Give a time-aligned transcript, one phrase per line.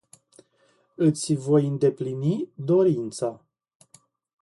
[1.09, 2.33] Iti voi indeplini
[2.67, 3.29] dorinta.